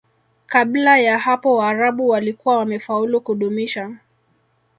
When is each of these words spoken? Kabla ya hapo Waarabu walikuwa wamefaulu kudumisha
Kabla 0.45 0.97
ya 0.97 1.19
hapo 1.19 1.55
Waarabu 1.55 2.09
walikuwa 2.09 2.57
wamefaulu 2.57 3.21
kudumisha 3.21 3.97